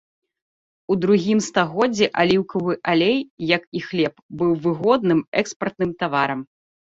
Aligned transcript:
У 0.93 0.95
другім 1.03 1.39
стагоддзі 1.47 2.07
аліўкавы 2.23 2.73
алей, 2.93 3.17
як 3.57 3.63
і 3.81 3.83
хлеб, 3.89 4.15
быў 4.41 4.51
выгодным 4.65 5.19
экспартным 5.43 5.91
таварам. 6.03 6.41